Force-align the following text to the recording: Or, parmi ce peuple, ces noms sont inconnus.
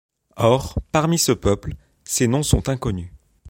Or, 0.37 0.79
parmi 0.91 1.19
ce 1.19 1.31
peuple, 1.31 1.75
ces 2.05 2.25
noms 2.27 2.41
sont 2.41 2.69
inconnus. 2.69 3.11